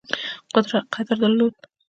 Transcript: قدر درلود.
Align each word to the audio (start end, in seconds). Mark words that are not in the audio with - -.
قدر 0.93 1.15
درلود. 1.15 1.55